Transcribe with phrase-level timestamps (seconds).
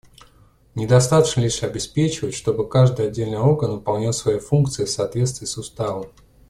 [0.73, 6.07] Недостаточно лишь обеспечивать, чтобы каждый отдельный орган выполнял свои функции в соответствии с Уставом.